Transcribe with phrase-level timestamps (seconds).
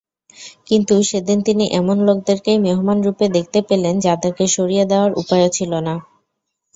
[0.67, 5.93] কিন্তু সেদিন তিনি এমন লোকদেরকেই মেহমানরূপে দেখতে পেলেন যাদেরকে সরিয়ে দেয়ার উপায়ও ছিল না।